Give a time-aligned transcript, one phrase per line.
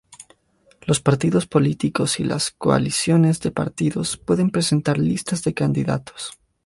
[0.87, 6.31] Los partidos políticos y las coaliciones de partidos pueden presentar listas de candidatos.